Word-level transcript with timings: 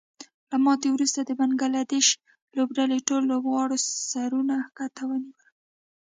له 0.49 0.57
ماتې 0.65 0.87
وروسته 0.91 1.19
د 1.23 1.31
بنګلادیش 1.39 2.07
لوبډلې 2.55 2.97
ټولو 3.07 3.25
لوبغاړو 3.33 3.77
سرونه 4.09 4.55
ښکته 4.67 5.03
ونیول 5.09 5.45